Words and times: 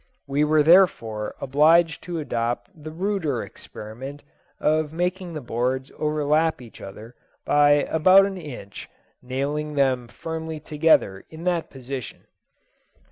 We 0.27 0.43
were 0.43 0.63
therefore 0.63 1.35
obliged 1.39 2.01
to 2.05 2.17
adopt 2.17 2.71
the 2.73 2.89
ruder 2.89 3.43
experiment 3.43 4.23
of 4.59 4.91
making 4.91 5.33
the 5.33 5.41
boards 5.45 5.91
overlap 5.95 6.59
each 6.59 6.81
other 6.81 7.13
by 7.45 7.73
about 7.85 8.25
an 8.25 8.35
inch, 8.37 8.89
nailing 9.21 9.75
them 9.75 10.07
firmly 10.07 10.59
together 10.59 11.23
in 11.29 11.43
that 11.43 11.69
position. 11.69 12.25